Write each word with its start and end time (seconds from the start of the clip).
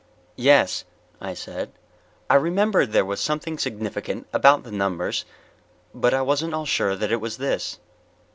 "Yes," 0.35 0.83
I 1.21 1.35
said. 1.35 1.73
I 2.27 2.33
remembered 2.33 2.91
there 2.91 3.05
was 3.05 3.21
something 3.21 3.59
significant 3.59 4.25
about 4.33 4.63
the 4.63 4.71
numbers, 4.71 5.25
but 5.93 6.11
I 6.11 6.23
wasn't 6.23 6.53
at 6.53 6.55
all 6.57 6.65
sure 6.65 6.95
that 6.95 7.11
it 7.11 7.21
was 7.21 7.37
this. 7.37 7.77